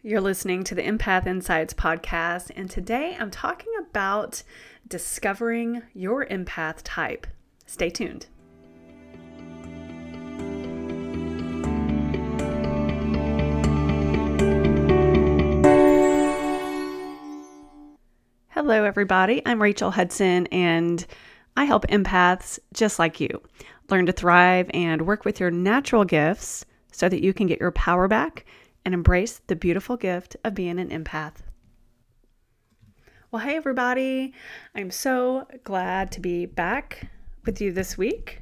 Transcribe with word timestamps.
You're 0.00 0.20
listening 0.20 0.62
to 0.62 0.76
the 0.76 0.82
Empath 0.82 1.26
Insights 1.26 1.74
podcast, 1.74 2.52
and 2.54 2.70
today 2.70 3.16
I'm 3.18 3.32
talking 3.32 3.72
about 3.80 4.44
discovering 4.86 5.82
your 5.92 6.24
empath 6.24 6.82
type. 6.84 7.26
Stay 7.66 7.90
tuned. 7.90 8.26
Hello, 18.50 18.84
everybody. 18.84 19.42
I'm 19.44 19.60
Rachel 19.60 19.90
Hudson, 19.90 20.46
and 20.52 21.04
I 21.56 21.64
help 21.64 21.88
empaths 21.88 22.60
just 22.72 23.00
like 23.00 23.18
you 23.18 23.42
learn 23.90 24.06
to 24.06 24.12
thrive 24.12 24.70
and 24.72 25.08
work 25.08 25.24
with 25.24 25.40
your 25.40 25.50
natural 25.50 26.04
gifts 26.04 26.64
so 26.92 27.08
that 27.08 27.20
you 27.20 27.34
can 27.34 27.48
get 27.48 27.58
your 27.58 27.72
power 27.72 28.06
back 28.06 28.46
and 28.88 28.94
embrace 28.94 29.42
the 29.48 29.54
beautiful 29.54 29.98
gift 29.98 30.34
of 30.44 30.54
being 30.54 30.78
an 30.78 30.88
empath. 30.88 31.42
Well, 33.30 33.42
hey, 33.42 33.54
everybody. 33.54 34.32
I'm 34.74 34.90
so 34.90 35.46
glad 35.62 36.10
to 36.12 36.20
be 36.20 36.46
back 36.46 37.10
with 37.44 37.60
you 37.60 37.70
this 37.70 37.98
week. 37.98 38.40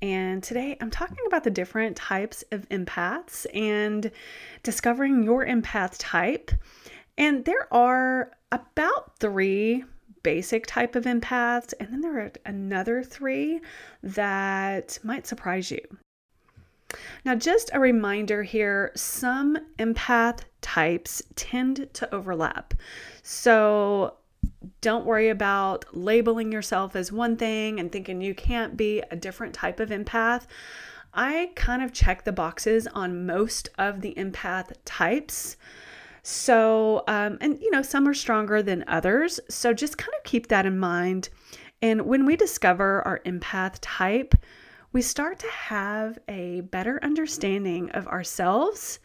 And 0.00 0.44
today 0.44 0.76
I'm 0.80 0.92
talking 0.92 1.16
about 1.26 1.42
the 1.42 1.50
different 1.50 1.96
types 1.96 2.44
of 2.52 2.68
empaths 2.68 3.46
and 3.52 4.12
discovering 4.62 5.24
your 5.24 5.44
empath 5.44 5.96
type. 5.98 6.52
And 7.18 7.44
there 7.44 7.66
are 7.74 8.30
about 8.52 9.18
three 9.18 9.82
basic 10.22 10.68
type 10.68 10.94
of 10.94 11.02
empaths, 11.02 11.74
and 11.80 11.92
then 11.92 12.00
there 12.00 12.20
are 12.20 12.32
another 12.46 13.02
three 13.02 13.60
that 14.04 15.00
might 15.02 15.26
surprise 15.26 15.68
you. 15.72 15.80
Now, 17.24 17.34
just 17.34 17.70
a 17.72 17.80
reminder 17.80 18.42
here 18.42 18.92
some 18.94 19.56
empath 19.78 20.40
types 20.60 21.22
tend 21.36 21.88
to 21.94 22.14
overlap. 22.14 22.74
So, 23.22 24.14
don't 24.80 25.04
worry 25.04 25.28
about 25.28 25.84
labeling 25.92 26.50
yourself 26.50 26.96
as 26.96 27.12
one 27.12 27.36
thing 27.36 27.78
and 27.78 27.92
thinking 27.92 28.20
you 28.20 28.34
can't 28.34 28.76
be 28.76 29.02
a 29.10 29.16
different 29.16 29.54
type 29.54 29.80
of 29.80 29.90
empath. 29.90 30.46
I 31.12 31.50
kind 31.56 31.82
of 31.82 31.92
check 31.92 32.24
the 32.24 32.32
boxes 32.32 32.86
on 32.86 33.26
most 33.26 33.68
of 33.78 34.00
the 34.00 34.14
empath 34.16 34.72
types. 34.84 35.56
So, 36.22 37.04
um, 37.08 37.38
and 37.40 37.58
you 37.60 37.70
know, 37.70 37.82
some 37.82 38.06
are 38.06 38.14
stronger 38.14 38.62
than 38.62 38.84
others. 38.86 39.40
So, 39.48 39.72
just 39.72 39.98
kind 39.98 40.14
of 40.16 40.24
keep 40.24 40.48
that 40.48 40.66
in 40.66 40.78
mind. 40.78 41.28
And 41.82 42.02
when 42.02 42.26
we 42.26 42.36
discover 42.36 43.02
our 43.06 43.20
empath 43.24 43.76
type, 43.80 44.34
we 44.92 45.02
start 45.02 45.38
to 45.38 45.48
have 45.48 46.18
a 46.28 46.62
better 46.62 46.98
understanding 47.02 47.90
of 47.90 48.06
ourselves, 48.08 48.98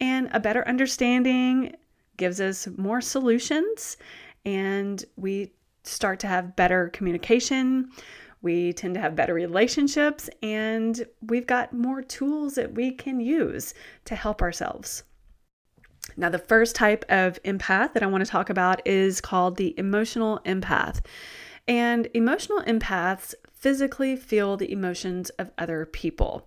and 0.00 0.28
a 0.32 0.40
better 0.40 0.66
understanding 0.66 1.74
gives 2.16 2.40
us 2.40 2.66
more 2.76 3.00
solutions, 3.00 3.96
and 4.44 5.04
we 5.16 5.52
start 5.84 6.18
to 6.20 6.26
have 6.26 6.56
better 6.56 6.88
communication. 6.90 7.90
We 8.40 8.72
tend 8.72 8.94
to 8.94 9.00
have 9.00 9.16
better 9.16 9.34
relationships, 9.34 10.30
and 10.42 11.04
we've 11.26 11.46
got 11.46 11.72
more 11.72 12.02
tools 12.02 12.54
that 12.54 12.74
we 12.74 12.92
can 12.92 13.20
use 13.20 13.74
to 14.06 14.14
help 14.14 14.40
ourselves. 14.40 15.02
Now, 16.16 16.30
the 16.30 16.38
first 16.38 16.74
type 16.74 17.04
of 17.08 17.42
empath 17.42 17.92
that 17.92 18.02
I 18.02 18.06
want 18.06 18.24
to 18.24 18.30
talk 18.30 18.48
about 18.48 18.86
is 18.86 19.20
called 19.20 19.56
the 19.56 19.74
emotional 19.78 20.40
empath. 20.46 21.04
And 21.66 22.08
emotional 22.14 22.62
empaths 22.62 23.34
physically 23.60 24.16
feel 24.16 24.56
the 24.56 24.70
emotions 24.70 25.30
of 25.30 25.50
other 25.58 25.86
people. 25.86 26.46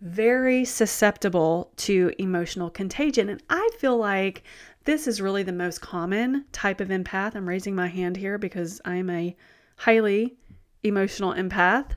Very 0.00 0.64
susceptible 0.64 1.72
to 1.76 2.12
emotional 2.18 2.70
contagion. 2.70 3.28
And 3.28 3.42
I 3.48 3.68
feel 3.78 3.96
like 3.96 4.42
this 4.84 5.06
is 5.06 5.20
really 5.20 5.42
the 5.42 5.52
most 5.52 5.80
common 5.80 6.44
type 6.52 6.80
of 6.80 6.88
empath. 6.88 7.34
I'm 7.34 7.48
raising 7.48 7.74
my 7.74 7.88
hand 7.88 8.16
here 8.16 8.38
because 8.38 8.80
I'm 8.84 9.08
a 9.10 9.34
highly 9.76 10.36
emotional 10.82 11.32
empath. 11.32 11.92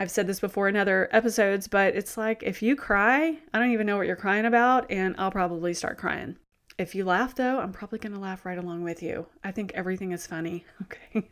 I've 0.00 0.10
said 0.10 0.26
this 0.26 0.40
before 0.40 0.68
in 0.68 0.76
other 0.76 1.08
episodes, 1.12 1.68
but 1.68 1.94
it's 1.94 2.16
like 2.16 2.42
if 2.42 2.62
you 2.62 2.74
cry, 2.74 3.38
I 3.52 3.58
don't 3.58 3.70
even 3.70 3.86
know 3.86 3.96
what 3.96 4.06
you're 4.06 4.16
crying 4.16 4.46
about, 4.46 4.90
and 4.90 5.14
I'll 5.18 5.30
probably 5.30 5.74
start 5.74 5.98
crying. 5.98 6.36
If 6.78 6.94
you 6.94 7.04
laugh, 7.04 7.34
though, 7.34 7.60
I'm 7.60 7.72
probably 7.72 7.98
going 7.98 8.14
to 8.14 8.18
laugh 8.18 8.46
right 8.46 8.56
along 8.56 8.82
with 8.82 9.02
you. 9.02 9.26
I 9.44 9.52
think 9.52 9.72
everything 9.74 10.12
is 10.12 10.26
funny. 10.26 10.64
Okay. 10.82 11.28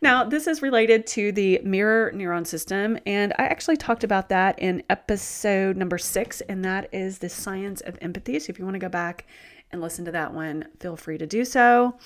now, 0.00 0.24
this 0.24 0.46
is 0.46 0.62
related 0.62 1.06
to 1.08 1.32
the 1.32 1.60
mirror 1.64 2.12
neuron 2.14 2.46
system, 2.46 2.98
and 3.06 3.32
I 3.38 3.44
actually 3.44 3.76
talked 3.76 4.04
about 4.04 4.28
that 4.28 4.58
in 4.58 4.82
episode 4.88 5.76
number 5.76 5.98
six, 5.98 6.40
and 6.42 6.64
that 6.64 6.88
is 6.92 7.18
the 7.18 7.28
science 7.28 7.80
of 7.82 7.98
empathy. 8.00 8.38
So 8.38 8.50
if 8.50 8.58
you 8.58 8.64
want 8.64 8.76
to 8.76 8.80
go 8.80 8.88
back 8.88 9.26
and 9.72 9.80
listen 9.80 10.04
to 10.04 10.12
that 10.12 10.32
one, 10.32 10.66
feel 10.78 10.96
free 10.96 11.18
to 11.18 11.26
do 11.26 11.44
so. 11.44 11.98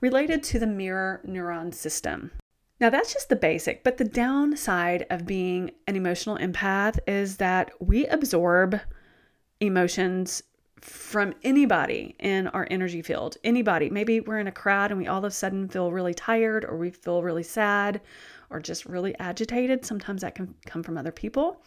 Related 0.00 0.42
to 0.44 0.58
the 0.58 0.66
mirror 0.66 1.20
neuron 1.26 1.72
system. 1.72 2.32
Now, 2.80 2.90
that's 2.90 3.12
just 3.12 3.28
the 3.28 3.36
basic, 3.36 3.82
but 3.82 3.96
the 3.96 4.04
downside 4.04 5.06
of 5.10 5.26
being 5.26 5.72
an 5.86 5.96
emotional 5.96 6.38
empath 6.38 6.98
is 7.06 7.38
that 7.38 7.70
we 7.80 8.06
absorb 8.06 8.80
emotions 9.60 10.42
from 10.80 11.34
anybody 11.42 12.14
in 12.18 12.48
our 12.48 12.66
energy 12.70 13.02
field. 13.02 13.36
Anybody. 13.44 13.90
Maybe 13.90 14.20
we're 14.20 14.38
in 14.38 14.46
a 14.46 14.52
crowd 14.52 14.90
and 14.90 14.98
we 14.98 15.06
all 15.06 15.18
of 15.18 15.24
a 15.24 15.30
sudden 15.30 15.68
feel 15.68 15.92
really 15.92 16.14
tired 16.14 16.64
or 16.64 16.76
we 16.76 16.90
feel 16.90 17.22
really 17.22 17.42
sad 17.42 18.00
or 18.50 18.60
just 18.60 18.86
really 18.86 19.14
agitated. 19.18 19.84
Sometimes 19.84 20.22
that 20.22 20.34
can 20.34 20.54
come 20.66 20.82
from 20.82 20.96
other 20.96 21.12
people. 21.12 21.62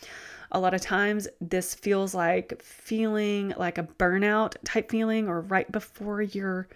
A 0.54 0.60
lot 0.60 0.74
of 0.74 0.82
times, 0.82 1.28
this 1.40 1.74
feels 1.74 2.14
like 2.14 2.62
feeling 2.62 3.54
like 3.58 3.78
a 3.78 3.84
burnout 3.84 4.56
type 4.66 4.92
feeling 4.92 5.28
or 5.28 5.42
right 5.42 5.72
before 5.72 6.22
you're 6.22 6.68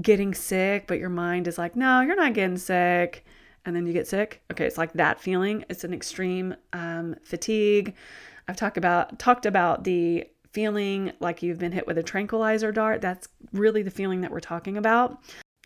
getting 0.00 0.32
sick, 0.34 0.86
but 0.86 0.98
your 0.98 1.08
mind 1.08 1.48
is 1.48 1.58
like, 1.58 1.74
no, 1.74 2.00
you're 2.02 2.16
not 2.16 2.34
getting 2.34 2.56
sick. 2.56 3.24
And 3.64 3.74
then 3.74 3.86
you 3.86 3.92
get 3.92 4.08
sick. 4.08 4.42
Okay, 4.50 4.64
it's 4.64 4.78
like 4.78 4.92
that 4.94 5.20
feeling. 5.20 5.64
It's 5.68 5.84
an 5.84 5.92
extreme 5.92 6.54
um, 6.72 7.16
fatigue. 7.22 7.94
I've 8.48 8.56
talked 8.56 8.78
about 8.78 9.18
talked 9.18 9.44
about 9.44 9.84
the 9.84 10.26
feeling 10.52 11.12
like 11.20 11.42
you've 11.42 11.58
been 11.58 11.72
hit 11.72 11.86
with 11.86 11.98
a 11.98 12.02
tranquilizer 12.02 12.72
dart. 12.72 13.00
That's 13.00 13.28
really 13.52 13.82
the 13.82 13.90
feeling 13.90 14.20
that 14.22 14.30
we're 14.30 14.40
talking 14.40 14.76
about. 14.76 15.22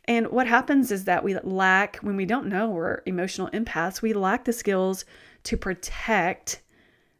And 0.07 0.31
what 0.31 0.47
happens 0.47 0.91
is 0.93 1.05
that 1.05 1.25
we 1.25 1.35
lack, 1.39 1.97
when 1.97 2.17
we 2.17 2.27
don't 2.27 2.47
know 2.47 2.69
we're 2.69 3.01
emotional 3.07 3.49
empaths, 3.51 4.03
we 4.03 4.13
lack 4.13 4.45
the 4.45 4.53
skills 4.53 5.05
to 5.45 5.57
protect 5.57 6.61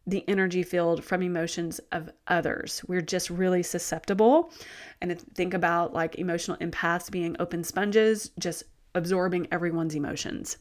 the 0.07 0.23
energy 0.27 0.61
field 0.61 1.03
from 1.03 1.23
emotions 1.23 1.79
of 1.91 2.11
others. 2.27 2.83
We're 2.87 3.01
just 3.01 3.31
really 3.31 3.63
susceptible. 3.63 4.53
And 5.01 5.19
think 5.33 5.55
about 5.55 5.93
like 5.93 6.19
emotional 6.19 6.57
empaths 6.57 7.09
being 7.09 7.35
open 7.39 7.63
sponges, 7.63 8.29
just 8.37 8.63
absorbing 8.93 9.47
everyone's 9.51 9.95
emotions. 9.95 10.57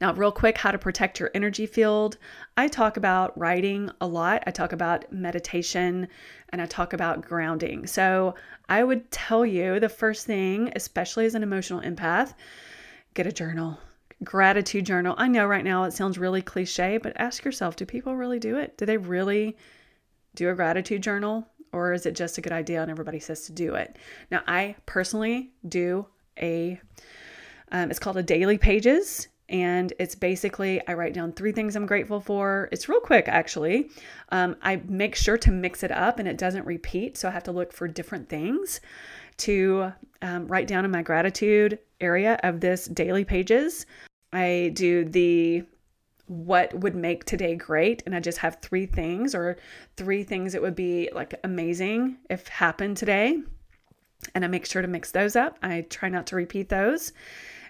Now, 0.00 0.12
real 0.12 0.32
quick, 0.32 0.58
how 0.58 0.72
to 0.72 0.78
protect 0.78 1.18
your 1.18 1.30
energy 1.34 1.64
field. 1.64 2.18
I 2.56 2.68
talk 2.68 2.98
about 2.98 3.36
writing 3.38 3.90
a 4.00 4.06
lot. 4.06 4.42
I 4.46 4.50
talk 4.50 4.72
about 4.72 5.10
meditation 5.10 6.08
and 6.50 6.60
I 6.60 6.66
talk 6.66 6.92
about 6.92 7.22
grounding. 7.22 7.86
So, 7.86 8.34
I 8.68 8.84
would 8.84 9.10
tell 9.10 9.46
you 9.46 9.80
the 9.80 9.88
first 9.88 10.26
thing, 10.26 10.72
especially 10.76 11.24
as 11.24 11.34
an 11.34 11.42
emotional 11.42 11.80
empath, 11.80 12.34
get 13.14 13.26
a 13.26 13.32
journal. 13.32 13.78
Gratitude 14.22 14.84
journal. 14.84 15.14
I 15.18 15.28
know 15.28 15.46
right 15.46 15.64
now 15.64 15.84
it 15.84 15.92
sounds 15.92 16.18
really 16.18 16.42
cliche, 16.42 16.98
but 16.98 17.12
ask 17.16 17.44
yourself 17.44 17.76
do 17.76 17.86
people 17.86 18.16
really 18.16 18.38
do 18.38 18.56
it? 18.58 18.76
Do 18.76 18.84
they 18.84 18.96
really 18.96 19.56
do 20.34 20.50
a 20.50 20.54
gratitude 20.54 21.02
journal? 21.02 21.46
Or 21.72 21.92
is 21.92 22.06
it 22.06 22.14
just 22.14 22.38
a 22.38 22.40
good 22.40 22.52
idea 22.52 22.82
and 22.82 22.90
everybody 22.90 23.20
says 23.20 23.46
to 23.46 23.52
do 23.52 23.74
it? 23.74 23.96
Now, 24.30 24.42
I 24.46 24.76
personally 24.86 25.52
do 25.68 26.06
a, 26.40 26.80
um, 27.70 27.90
it's 27.90 27.98
called 27.98 28.16
a 28.16 28.22
daily 28.22 28.58
pages 28.58 29.28
and 29.48 29.92
it's 29.98 30.14
basically 30.14 30.86
I 30.88 30.94
write 30.94 31.14
down 31.14 31.32
three 31.32 31.52
things 31.52 31.76
I'm 31.76 31.86
grateful 31.86 32.20
for. 32.20 32.68
It's 32.72 32.88
real 32.88 33.00
quick, 33.00 33.28
actually. 33.28 33.90
Um, 34.30 34.56
I 34.62 34.76
make 34.88 35.14
sure 35.14 35.38
to 35.38 35.50
mix 35.50 35.82
it 35.82 35.92
up 35.92 36.18
and 36.18 36.26
it 36.26 36.38
doesn't 36.38 36.66
repeat, 36.66 37.16
so 37.16 37.28
I 37.28 37.32
have 37.32 37.44
to 37.44 37.52
look 37.52 37.72
for 37.72 37.86
different 37.86 38.28
things 38.28 38.80
to 39.38 39.92
um, 40.22 40.46
write 40.48 40.66
down 40.66 40.84
in 40.84 40.90
my 40.90 41.02
gratitude 41.02 41.78
area 42.00 42.40
of 42.42 42.60
this 42.60 42.86
daily 42.86 43.24
pages. 43.24 43.86
I 44.32 44.72
do 44.74 45.04
the 45.04 45.64
what 46.26 46.74
would 46.74 46.96
make 46.96 47.24
today 47.24 47.54
great 47.54 48.02
and 48.04 48.14
i 48.14 48.18
just 48.18 48.38
have 48.38 48.56
three 48.60 48.84
things 48.84 49.32
or 49.32 49.56
three 49.96 50.24
things 50.24 50.52
that 50.52 50.60
would 50.60 50.74
be 50.74 51.08
like 51.14 51.38
amazing 51.44 52.16
if 52.28 52.48
happened 52.48 52.96
today 52.96 53.40
and 54.34 54.44
i 54.44 54.48
make 54.48 54.66
sure 54.66 54.82
to 54.82 54.88
mix 54.88 55.12
those 55.12 55.36
up 55.36 55.56
i 55.62 55.82
try 55.82 56.08
not 56.08 56.26
to 56.26 56.34
repeat 56.34 56.68
those 56.68 57.12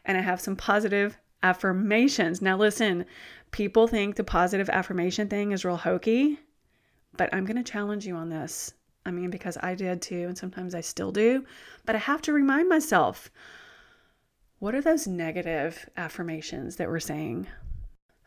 and 0.07 0.17
i 0.17 0.23
have 0.23 0.41
some 0.41 0.57
positive 0.57 1.19
affirmations. 1.43 2.43
Now, 2.43 2.57
listen, 2.57 3.05
people 3.51 3.87
think 3.87 4.17
the 4.17 4.25
positive 4.25 4.69
affirmation 4.69 5.29
thing 5.29 5.53
is 5.53 5.65
real 5.65 5.77
hokey, 5.77 6.39
but 7.17 7.33
I'm 7.33 7.45
going 7.45 7.63
to 7.63 7.71
challenge 7.71 8.07
you 8.07 8.17
on 8.17 8.29
this. 8.29 8.75
I 9.05 9.11
mean, 9.11 9.31
because 9.31 9.57
I 9.63 9.75
did 9.75 10.03
too, 10.03 10.27
and 10.27 10.37
sometimes 10.37 10.75
I 10.75 10.81
still 10.81 11.13
do, 11.13 11.45
but 11.85 11.95
I 11.95 11.99
have 11.99 12.23
to 12.23 12.33
remind 12.33 12.69
myself 12.69 13.31
what 14.59 14.75
are 14.75 14.81
those 14.81 15.07
negative 15.07 15.89
affirmations 15.97 16.77
that 16.77 16.89
we're 16.89 16.99
saying? 16.99 17.47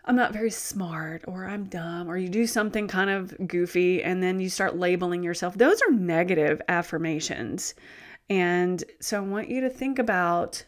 I'm 0.05 0.15
not 0.15 0.33
very 0.33 0.51
smart 0.51 1.23
or 1.27 1.45
I'm 1.45 1.65
dumb 1.65 2.07
or 2.07 2.17
you 2.17 2.29
do 2.29 2.47
something 2.47 2.87
kind 2.87 3.09
of 3.09 3.47
goofy 3.47 4.03
and 4.03 4.23
then 4.23 4.39
you 4.39 4.49
start 4.49 4.77
labeling 4.77 5.23
yourself. 5.23 5.55
Those 5.55 5.81
are 5.81 5.91
negative 5.91 6.61
affirmations. 6.69 7.73
And 8.29 8.83
so 9.01 9.17
I 9.17 9.25
want 9.25 9.49
you 9.49 9.61
to 9.61 9.69
think 9.69 9.99
about 9.99 10.65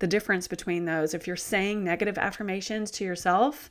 the 0.00 0.06
difference 0.06 0.48
between 0.48 0.84
those. 0.84 1.14
If 1.14 1.26
you're 1.26 1.36
saying 1.36 1.84
negative 1.84 2.18
affirmations 2.18 2.90
to 2.92 3.04
yourself 3.04 3.70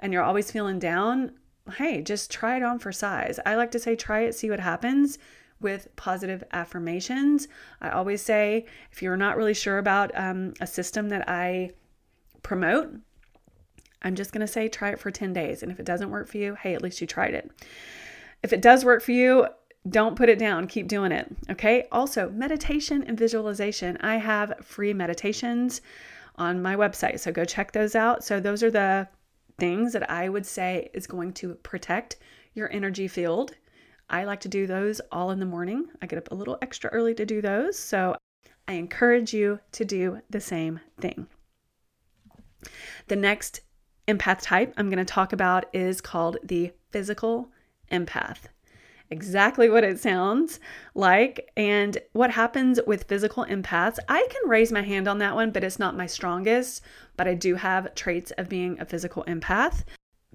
and 0.00 0.12
you're 0.12 0.22
always 0.22 0.50
feeling 0.50 0.78
down, 0.78 1.32
hey, 1.76 2.00
just 2.00 2.30
try 2.30 2.56
it 2.56 2.62
on 2.62 2.78
for 2.78 2.92
size. 2.92 3.38
I 3.44 3.56
like 3.56 3.70
to 3.72 3.78
say, 3.78 3.94
try 3.94 4.20
it, 4.20 4.34
see 4.34 4.50
what 4.50 4.60
happens 4.60 5.18
with 5.60 5.88
positive 5.96 6.44
affirmations. 6.52 7.48
I 7.80 7.90
always 7.90 8.22
say, 8.22 8.66
if 8.92 9.02
you're 9.02 9.16
not 9.16 9.36
really 9.36 9.54
sure 9.54 9.78
about 9.78 10.16
um, 10.18 10.54
a 10.60 10.66
system 10.66 11.08
that 11.08 11.28
I 11.28 11.72
promote, 12.42 12.94
I'm 14.02 14.14
just 14.14 14.32
going 14.32 14.46
to 14.46 14.52
say, 14.52 14.68
try 14.68 14.90
it 14.90 15.00
for 15.00 15.10
10 15.10 15.32
days. 15.32 15.62
And 15.62 15.72
if 15.72 15.80
it 15.80 15.86
doesn't 15.86 16.10
work 16.10 16.28
for 16.28 16.38
you, 16.38 16.54
hey, 16.54 16.74
at 16.74 16.82
least 16.82 17.00
you 17.00 17.06
tried 17.06 17.34
it. 17.34 17.50
If 18.42 18.52
it 18.52 18.60
does 18.60 18.84
work 18.84 19.02
for 19.02 19.12
you, 19.12 19.46
don't 19.88 20.16
put 20.16 20.28
it 20.28 20.38
down. 20.38 20.66
Keep 20.66 20.88
doing 20.88 21.12
it. 21.12 21.30
Okay. 21.50 21.86
Also, 21.92 22.30
meditation 22.30 23.04
and 23.06 23.18
visualization. 23.18 23.98
I 24.00 24.16
have 24.16 24.54
free 24.62 24.94
meditations 24.94 25.82
on 26.36 26.62
my 26.62 26.74
website. 26.74 27.20
So 27.20 27.30
go 27.30 27.44
check 27.44 27.72
those 27.72 27.94
out. 27.94 28.24
So, 28.24 28.40
those 28.40 28.62
are 28.62 28.70
the 28.70 29.08
things 29.58 29.92
that 29.92 30.10
I 30.10 30.28
would 30.28 30.46
say 30.46 30.90
is 30.94 31.06
going 31.06 31.32
to 31.34 31.54
protect 31.56 32.16
your 32.54 32.72
energy 32.72 33.06
field. 33.08 33.52
I 34.10 34.24
like 34.24 34.40
to 34.40 34.48
do 34.48 34.66
those 34.66 35.00
all 35.12 35.30
in 35.30 35.38
the 35.38 35.46
morning. 35.46 35.86
I 36.02 36.06
get 36.06 36.18
up 36.18 36.30
a 36.30 36.34
little 36.34 36.58
extra 36.60 36.90
early 36.90 37.14
to 37.14 37.26
do 37.26 37.40
those. 37.40 37.78
So, 37.78 38.16
I 38.66 38.72
encourage 38.74 39.34
you 39.34 39.60
to 39.72 39.84
do 39.84 40.20
the 40.30 40.40
same 40.40 40.80
thing. 40.98 41.26
The 43.08 43.16
next 43.16 43.60
empath 44.08 44.40
type 44.40 44.72
I'm 44.76 44.88
going 44.88 44.98
to 44.98 45.04
talk 45.04 45.34
about 45.34 45.66
is 45.74 46.00
called 46.00 46.38
the 46.42 46.72
physical 46.90 47.50
empath 47.92 48.46
exactly 49.10 49.68
what 49.68 49.84
it 49.84 50.00
sounds 50.00 50.60
like. 50.94 51.50
And 51.56 51.98
what 52.12 52.30
happens 52.30 52.80
with 52.86 53.04
physical 53.04 53.44
empaths, 53.44 53.98
I 54.08 54.26
can 54.30 54.48
raise 54.48 54.72
my 54.72 54.82
hand 54.82 55.08
on 55.08 55.18
that 55.18 55.34
one, 55.34 55.50
but 55.50 55.64
it's 55.64 55.78
not 55.78 55.96
my 55.96 56.06
strongest. 56.06 56.82
But 57.16 57.28
I 57.28 57.34
do 57.34 57.54
have 57.54 57.94
traits 57.94 58.30
of 58.32 58.48
being 58.48 58.80
a 58.80 58.84
physical 58.84 59.24
empath. 59.24 59.84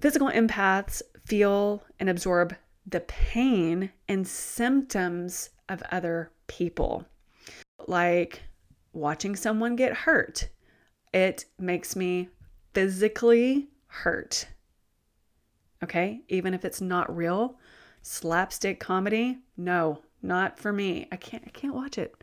Physical 0.00 0.28
empaths 0.30 1.02
feel 1.26 1.84
and 1.98 2.08
absorb 2.08 2.56
the 2.86 3.00
pain 3.00 3.90
and 4.08 4.26
symptoms 4.26 5.50
of 5.68 5.82
other 5.92 6.32
people, 6.46 7.04
like 7.86 8.42
watching 8.92 9.36
someone 9.36 9.76
get 9.76 9.92
hurt. 9.92 10.48
It 11.12 11.44
makes 11.58 11.94
me 11.94 12.28
physically 12.72 13.68
hurt. 13.86 14.48
Okay, 15.82 16.22
even 16.28 16.54
if 16.54 16.64
it's 16.64 16.80
not 16.80 17.14
real, 17.14 17.58
Slapstick 18.02 18.80
comedy? 18.80 19.38
No, 19.56 20.00
not 20.22 20.58
for 20.58 20.72
me. 20.72 21.06
I 21.12 21.16
can't 21.16 21.44
I 21.46 21.50
can't 21.50 21.74
watch 21.74 21.98
it. 21.98 22.14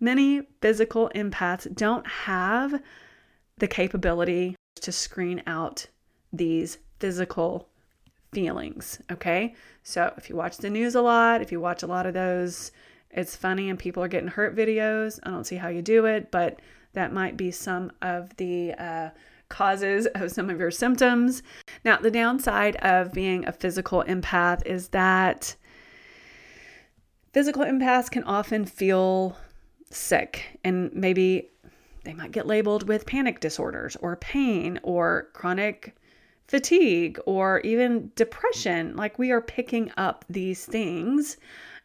Many 0.00 0.42
physical 0.60 1.10
empaths 1.14 1.74
don't 1.74 2.06
have 2.06 2.82
the 3.58 3.68
capability 3.68 4.56
to 4.80 4.92
screen 4.92 5.42
out 5.46 5.86
these 6.32 6.78
physical 6.98 7.68
feelings, 8.32 9.00
okay? 9.10 9.54
So, 9.82 10.12
if 10.16 10.28
you 10.28 10.36
watch 10.36 10.58
the 10.58 10.70
news 10.70 10.94
a 10.94 11.02
lot, 11.02 11.42
if 11.42 11.52
you 11.52 11.60
watch 11.60 11.82
a 11.82 11.86
lot 11.86 12.06
of 12.06 12.14
those 12.14 12.72
it's 13.12 13.36
funny 13.36 13.68
and 13.68 13.78
people 13.78 14.02
are 14.02 14.08
getting 14.08 14.28
hurt 14.28 14.56
videos, 14.56 15.20
I 15.22 15.30
don't 15.30 15.44
see 15.44 15.56
how 15.56 15.68
you 15.68 15.82
do 15.82 16.06
it, 16.06 16.30
but 16.30 16.60
that 16.94 17.12
might 17.12 17.36
be 17.36 17.50
some 17.50 17.92
of 18.00 18.34
the 18.36 18.72
uh, 18.72 19.10
causes 19.52 20.06
of 20.14 20.32
some 20.32 20.50
of 20.50 20.58
your 20.58 20.72
symptoms. 20.72 21.42
Now, 21.84 21.98
the 21.98 22.10
downside 22.10 22.76
of 22.76 23.12
being 23.12 23.46
a 23.46 23.52
physical 23.52 24.02
empath 24.08 24.66
is 24.66 24.88
that 24.88 25.54
physical 27.32 27.62
empaths 27.62 28.10
can 28.10 28.24
often 28.24 28.64
feel 28.64 29.36
sick 29.90 30.58
and 30.64 30.92
maybe 30.92 31.50
they 32.04 32.14
might 32.14 32.32
get 32.32 32.46
labeled 32.46 32.88
with 32.88 33.06
panic 33.06 33.40
disorders 33.40 33.96
or 34.00 34.16
pain 34.16 34.80
or 34.82 35.28
chronic 35.34 35.94
fatigue 36.48 37.20
or 37.26 37.60
even 37.60 38.10
depression. 38.16 38.96
Like 38.96 39.18
we 39.18 39.30
are 39.30 39.40
picking 39.40 39.92
up 39.96 40.24
these 40.28 40.66
things 40.66 41.36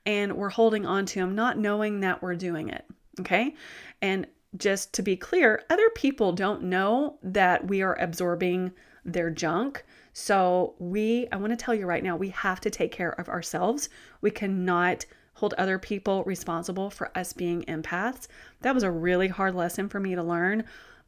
and 0.06 0.34
we're 0.38 0.50
holding 0.50 0.86
on 0.86 1.06
to 1.08 1.20
them, 1.20 1.36
not 1.36 1.60
knowing 1.60 2.00
that 2.00 2.22
we're 2.22 2.36
doing 2.36 2.70
it. 2.70 2.86
Okay. 3.20 3.56
And 4.02 4.26
just 4.56 4.94
to 4.94 5.02
be 5.02 5.16
clear, 5.16 5.64
other 5.70 5.90
people 5.90 6.32
don't 6.32 6.64
know 6.64 7.18
that 7.22 7.68
we 7.68 7.82
are 7.82 8.00
absorbing 8.00 8.72
their 9.04 9.30
junk. 9.30 9.84
So, 10.14 10.76
we, 10.80 11.28
I 11.32 11.38
want 11.38 11.52
to 11.52 11.58
tell 11.58 11.76
you 11.76 11.86
right 11.86 12.04
now, 12.04 12.16
we 12.16 12.30
have 12.30 12.60
to 12.62 12.70
take 12.70 12.92
care 12.92 13.12
of 13.20 13.30
ourselves. 13.30 13.90
We 14.22 14.32
cannot 14.32 15.06
hold 15.34 15.54
other 15.54 15.78
people 15.78 16.24
responsible 16.24 16.90
for 16.90 17.16
us 17.16 17.32
being 17.32 17.62
empaths. 17.64 18.28
That 18.62 18.74
was 18.74 18.84
a 18.84 18.90
really 18.90 19.28
hard 19.28 19.54
lesson 19.54 19.88
for 19.88 20.00
me 20.00 20.16
to 20.16 20.24
learn. 20.24 20.64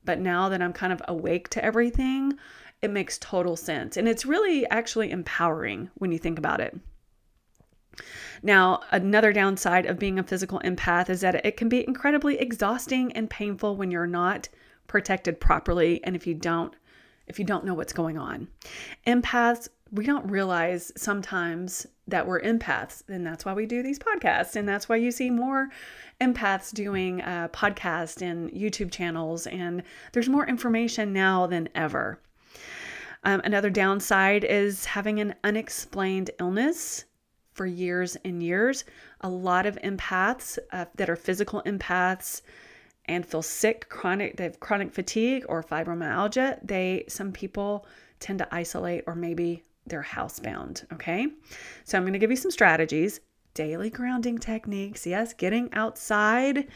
But 0.05 0.19
now 0.19 0.49
that 0.49 0.61
I'm 0.61 0.73
kind 0.73 0.93
of 0.93 1.01
awake 1.07 1.49
to 1.49 1.65
everything, 1.65 2.37
it 2.81 2.91
makes 2.91 3.17
total 3.17 3.55
sense. 3.55 3.97
And 3.97 4.07
it's 4.07 4.25
really 4.25 4.67
actually 4.69 5.11
empowering 5.11 5.89
when 5.95 6.11
you 6.11 6.19
think 6.19 6.37
about 6.37 6.61
it. 6.61 6.77
Now, 8.41 8.81
another 8.91 9.33
downside 9.33 9.85
of 9.85 9.99
being 9.99 10.19
a 10.19 10.23
physical 10.23 10.59
empath 10.63 11.09
is 11.09 11.21
that 11.21 11.45
it 11.45 11.57
can 11.57 11.69
be 11.69 11.85
incredibly 11.85 12.39
exhausting 12.39 13.11
and 13.13 13.29
painful 13.29 13.75
when 13.75 13.91
you're 13.91 14.07
not 14.07 14.49
protected 14.87 15.39
properly 15.39 16.03
and 16.03 16.15
if 16.15 16.25
you 16.25 16.33
don't 16.33 16.75
if 17.27 17.37
you 17.37 17.45
don't 17.45 17.63
know 17.63 17.75
what's 17.75 17.93
going 17.93 18.17
on. 18.17 18.47
Empaths, 19.05 19.69
we 19.91 20.03
don't 20.03 20.27
realize 20.29 20.91
sometimes 20.97 21.85
that 22.07 22.25
we're 22.25 22.41
empaths, 22.41 23.03
and 23.07 23.25
that's 23.25 23.45
why 23.45 23.53
we 23.53 23.67
do 23.67 23.83
these 23.83 23.99
podcasts, 23.99 24.55
and 24.55 24.67
that's 24.67 24.89
why 24.89 24.95
you 24.95 25.11
see 25.11 25.29
more 25.29 25.69
empaths 26.19 26.73
doing 26.73 27.21
uh, 27.21 27.47
podcasts 27.49 28.21
and 28.21 28.49
YouTube 28.49 28.91
channels, 28.91 29.45
and 29.45 29.83
there's 30.11 30.27
more 30.27 30.47
information 30.47 31.13
now 31.13 31.45
than 31.45 31.69
ever. 31.75 32.19
Um, 33.23 33.41
another 33.43 33.69
downside 33.69 34.43
is 34.43 34.85
having 34.85 35.19
an 35.19 35.35
unexplained 35.43 36.31
illness 36.39 37.05
for 37.59 37.65
years 37.65 38.15
and 38.23 38.41
years. 38.41 38.85
A 39.19 39.29
lot 39.29 39.65
of 39.65 39.77
empaths 39.83 40.57
uh, 40.71 40.85
that 40.95 41.09
are 41.09 41.17
physical 41.17 41.61
empaths 41.65 42.41
and 43.03 43.25
feel 43.25 43.41
sick, 43.41 43.89
chronic, 43.89 44.37
they 44.37 44.45
have 44.45 44.61
chronic 44.61 44.93
fatigue 44.93 45.43
or 45.49 45.61
fibromyalgia. 45.61 46.57
They, 46.65 47.03
some 47.09 47.33
people 47.33 47.85
tend 48.21 48.39
to 48.39 48.47
isolate 48.55 49.03
or 49.07 49.13
maybe 49.13 49.61
they're 49.87 50.01
housebound. 50.01 50.85
Okay. 50.93 51.27
So 51.83 51.97
I'm 51.97 52.03
going 52.03 52.13
to 52.13 52.19
give 52.19 52.29
you 52.29 52.37
some 52.37 52.49
strategies 52.49 53.19
daily 53.55 53.89
grounding 53.89 54.37
techniques. 54.37 55.05
Yes, 55.05 55.33
getting 55.33 55.67
outside, 55.73 56.69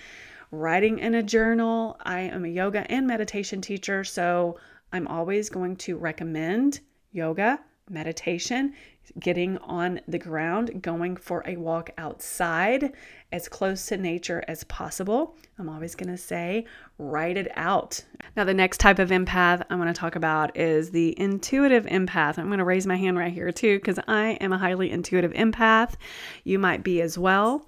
writing 0.52 1.00
in 1.00 1.16
a 1.16 1.24
journal. 1.24 1.96
I 2.04 2.22
am 2.24 2.44
a 2.44 2.50
yoga 2.50 2.86
and 2.92 3.08
meditation 3.08 3.62
teacher, 3.62 4.04
so 4.04 4.60
I'm 4.92 5.08
always 5.08 5.50
going 5.50 5.78
to 5.78 5.96
recommend 5.96 6.82
yoga, 7.14 7.62
meditation 7.90 8.74
getting 9.20 9.58
on 9.60 10.00
the 10.08 10.18
ground, 10.18 10.82
going 10.82 11.16
for 11.16 11.44
a 11.46 11.58
walk 11.58 11.90
outside 11.98 12.94
as 13.32 13.48
close 13.50 13.86
to 13.88 13.98
nature 13.98 14.44
as 14.48 14.64
possible. 14.66 15.36
I'm 15.60 15.70
always 15.70 15.96
going 15.96 16.10
to 16.10 16.18
say, 16.18 16.66
write 16.98 17.38
it 17.38 17.52
out. 17.56 18.04
Now, 18.36 18.46
the 18.46 18.54
next 18.54 18.80
type 18.80 19.00
of 19.00 19.10
empath 19.10 19.64
I 19.70 19.76
want 19.76 19.94
to 19.94 20.00
talk 20.00 20.16
about 20.16 20.56
is 20.58 20.92
the 20.92 21.20
intuitive 21.20 21.86
empath. 21.86 22.38
I'm 22.38 22.48
going 22.48 22.60
to 22.60 22.66
raise 22.66 22.88
my 22.88 22.96
hand 22.96 23.18
right 23.18 23.34
here 23.34 23.52
too 23.52 23.78
because 23.78 24.00
I 24.08 24.38
am 24.42 24.54
a 24.54 24.58
highly 24.58 24.90
intuitive 24.90 25.34
empath. 25.34 25.96
You 26.44 26.60
might 26.60 26.84
be 26.84 27.02
as 27.02 27.18
well. 27.18 27.68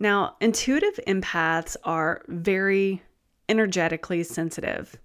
Now, 0.00 0.36
intuitive 0.40 0.98
empaths 1.06 1.76
are 1.84 2.22
very 2.26 3.02
energetically 3.48 4.24
sensitive. 4.24 4.98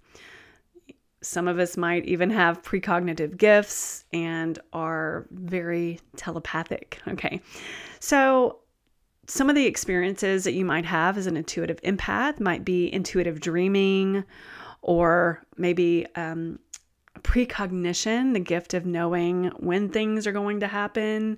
Some 1.27 1.49
of 1.49 1.59
us 1.59 1.75
might 1.75 2.05
even 2.05 2.29
have 2.29 2.63
precognitive 2.63 3.35
gifts 3.37 4.05
and 4.13 4.57
are 4.71 5.27
very 5.31 5.99
telepathic. 6.15 7.01
Okay. 7.07 7.41
So, 7.99 8.59
some 9.27 9.49
of 9.49 9.55
the 9.55 9.65
experiences 9.65 10.45
that 10.45 10.53
you 10.53 10.63
might 10.63 10.85
have 10.85 11.17
as 11.17 11.27
an 11.27 11.35
intuitive 11.35 11.81
empath 11.81 12.39
might 12.39 12.63
be 12.63 12.93
intuitive 12.93 13.41
dreaming 13.41 14.23
or 14.81 15.43
maybe 15.57 16.07
um, 16.15 16.59
precognition, 17.23 18.31
the 18.31 18.39
gift 18.39 18.73
of 18.73 18.85
knowing 18.85 19.51
when 19.57 19.89
things 19.89 20.27
are 20.27 20.31
going 20.31 20.61
to 20.61 20.67
happen 20.67 21.37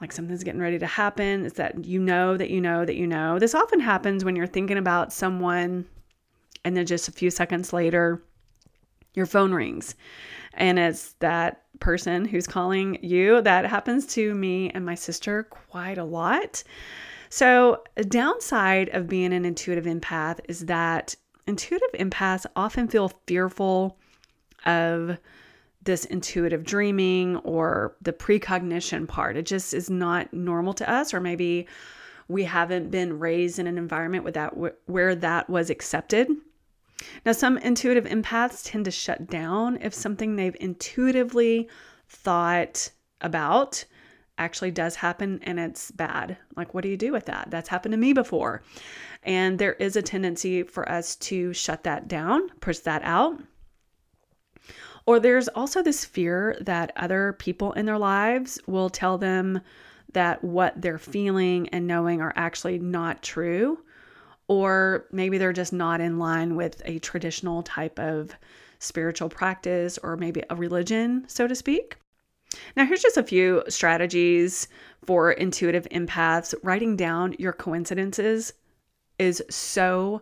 like 0.00 0.12
something's 0.12 0.42
getting 0.42 0.60
ready 0.60 0.80
to 0.80 0.86
happen. 0.86 1.46
It's 1.46 1.56
that 1.56 1.84
you 1.84 2.00
know 2.00 2.36
that 2.36 2.50
you 2.50 2.60
know 2.60 2.84
that 2.84 2.96
you 2.96 3.06
know. 3.06 3.38
This 3.38 3.54
often 3.54 3.78
happens 3.78 4.24
when 4.24 4.34
you're 4.34 4.48
thinking 4.48 4.76
about 4.76 5.12
someone 5.12 5.86
and 6.64 6.76
then 6.76 6.86
just 6.86 7.08
a 7.08 7.12
few 7.12 7.30
seconds 7.30 7.72
later, 7.72 8.20
your 9.14 9.26
phone 9.26 9.52
rings 9.52 9.94
and 10.54 10.78
it's 10.78 11.14
that 11.14 11.62
person 11.80 12.24
who's 12.24 12.46
calling 12.46 12.98
you. 13.02 13.40
That 13.42 13.66
happens 13.66 14.06
to 14.14 14.34
me 14.34 14.70
and 14.70 14.84
my 14.84 14.94
sister 14.94 15.44
quite 15.44 15.98
a 15.98 16.04
lot. 16.04 16.62
So, 17.28 17.82
a 17.96 18.04
downside 18.04 18.90
of 18.90 19.08
being 19.08 19.32
an 19.32 19.44
intuitive 19.44 19.86
empath 19.86 20.40
is 20.48 20.66
that 20.66 21.16
intuitive 21.46 21.92
empaths 21.94 22.44
often 22.54 22.88
feel 22.88 23.10
fearful 23.26 23.98
of 24.66 25.18
this 25.82 26.04
intuitive 26.04 26.62
dreaming 26.62 27.36
or 27.38 27.96
the 28.02 28.12
precognition 28.12 29.06
part. 29.06 29.36
It 29.36 29.46
just 29.46 29.74
is 29.74 29.90
not 29.90 30.32
normal 30.32 30.74
to 30.74 30.88
us, 30.88 31.12
or 31.14 31.20
maybe 31.20 31.66
we 32.28 32.44
haven't 32.44 32.90
been 32.90 33.18
raised 33.18 33.58
in 33.58 33.66
an 33.66 33.78
environment 33.78 34.24
with 34.24 34.34
that 34.34 34.52
where 34.86 35.14
that 35.14 35.50
was 35.50 35.70
accepted. 35.70 36.28
Now, 37.24 37.32
some 37.32 37.58
intuitive 37.58 38.04
empaths 38.04 38.62
tend 38.64 38.84
to 38.86 38.90
shut 38.90 39.28
down 39.28 39.78
if 39.80 39.94
something 39.94 40.36
they've 40.36 40.56
intuitively 40.60 41.68
thought 42.08 42.90
about 43.20 43.84
actually 44.38 44.70
does 44.70 44.96
happen 44.96 45.40
and 45.42 45.60
it's 45.60 45.90
bad. 45.90 46.36
Like, 46.56 46.74
what 46.74 46.82
do 46.82 46.88
you 46.88 46.96
do 46.96 47.12
with 47.12 47.26
that? 47.26 47.50
That's 47.50 47.68
happened 47.68 47.92
to 47.92 47.98
me 47.98 48.12
before. 48.12 48.62
And 49.22 49.58
there 49.58 49.74
is 49.74 49.96
a 49.96 50.02
tendency 50.02 50.62
for 50.62 50.88
us 50.90 51.16
to 51.16 51.52
shut 51.52 51.84
that 51.84 52.08
down, 52.08 52.48
push 52.60 52.78
that 52.80 53.02
out. 53.04 53.40
Or 55.06 55.18
there's 55.18 55.48
also 55.48 55.82
this 55.82 56.04
fear 56.04 56.56
that 56.60 56.92
other 56.96 57.34
people 57.34 57.72
in 57.72 57.86
their 57.86 57.98
lives 57.98 58.60
will 58.66 58.88
tell 58.88 59.18
them 59.18 59.60
that 60.12 60.42
what 60.44 60.80
they're 60.80 60.98
feeling 60.98 61.68
and 61.70 61.86
knowing 61.86 62.20
are 62.20 62.32
actually 62.36 62.78
not 62.78 63.22
true. 63.22 63.78
Or 64.52 65.06
maybe 65.10 65.38
they're 65.38 65.54
just 65.54 65.72
not 65.72 66.02
in 66.02 66.18
line 66.18 66.56
with 66.56 66.82
a 66.84 66.98
traditional 66.98 67.62
type 67.62 67.98
of 67.98 68.36
spiritual 68.80 69.30
practice 69.30 69.96
or 70.02 70.14
maybe 70.14 70.42
a 70.50 70.54
religion, 70.54 71.24
so 71.26 71.48
to 71.48 71.54
speak. 71.54 71.96
Now, 72.76 72.84
here's 72.84 73.00
just 73.00 73.16
a 73.16 73.22
few 73.22 73.62
strategies 73.70 74.68
for 75.06 75.32
intuitive 75.32 75.88
empaths. 75.88 76.54
Writing 76.62 76.96
down 76.96 77.34
your 77.38 77.54
coincidences 77.54 78.52
is 79.18 79.42
so 79.48 80.20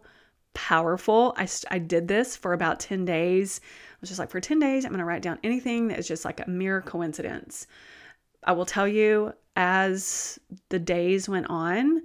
powerful. 0.54 1.34
I, 1.36 1.48
I 1.68 1.78
did 1.78 2.06
this 2.06 2.36
for 2.36 2.52
about 2.52 2.78
10 2.78 3.04
days. 3.04 3.60
I 3.64 3.96
was 4.00 4.10
just 4.10 4.20
like, 4.20 4.30
for 4.30 4.40
10 4.40 4.60
days, 4.60 4.84
I'm 4.84 4.92
going 4.92 5.00
to 5.00 5.06
write 5.06 5.22
down 5.22 5.40
anything 5.42 5.88
that 5.88 5.98
is 5.98 6.06
just 6.06 6.24
like 6.24 6.38
a 6.38 6.48
mere 6.48 6.82
coincidence. 6.82 7.66
I 8.44 8.52
will 8.52 8.64
tell 8.64 8.86
you, 8.86 9.32
as 9.56 10.38
the 10.68 10.78
days 10.78 11.28
went 11.28 11.46
on, 11.50 12.02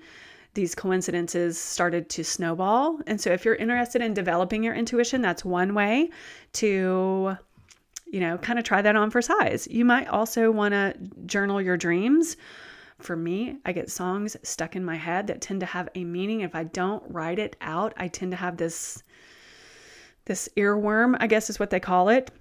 these 0.56 0.74
coincidences 0.74 1.60
started 1.60 2.10
to 2.10 2.24
snowball. 2.24 3.00
And 3.06 3.22
so, 3.22 3.32
if 3.32 3.46
you're 3.46 3.56
interested 3.56 4.02
in 4.02 4.14
developing 4.14 4.64
your 4.64 4.74
intuition, 4.74 5.22
that's 5.22 5.46
one 5.46 5.74
way 5.76 6.10
to 6.54 7.38
you 8.16 8.20
know, 8.20 8.38
kind 8.38 8.60
of 8.60 8.64
try 8.64 8.82
that 8.82 8.96
on 8.96 9.12
for 9.12 9.22
size. 9.22 9.68
You 9.70 9.84
might 9.84 10.08
also 10.08 10.52
want 10.52 10.74
to 10.74 10.96
journal 11.26 11.62
your 11.62 11.76
dreams. 11.76 12.38
For 13.00 13.16
me, 13.16 13.58
I 13.66 13.74
get 13.74 13.92
songs 13.92 14.38
stuck 14.42 14.76
in 14.76 14.86
my 14.86 14.96
head 14.96 15.28
that 15.28 15.42
tend 15.42 15.60
to 15.60 15.66
have 15.66 15.90
a 15.96 16.06
meaning. 16.06 16.42
If 16.42 16.56
I 16.56 16.64
don't 16.64 17.04
write 17.10 17.40
it 17.40 17.58
out, 17.60 17.94
I 17.98 18.08
tend 18.08 18.32
to 18.32 18.38
have 18.38 18.58
this 18.58 19.04
this 20.26 20.50
earworm, 20.58 21.18
I 21.20 21.28
guess 21.28 21.50
is 21.50 21.60
what 21.60 21.70
they 21.70 21.80
call 21.80 22.10
it. 22.10 22.32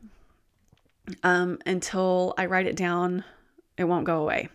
Um, 1.22 1.58
until 1.66 2.34
I 2.38 2.46
write 2.46 2.66
it 2.66 2.76
down, 2.76 3.24
it 3.76 3.84
won't 3.84 4.04
go 4.04 4.22
away. 4.22 4.48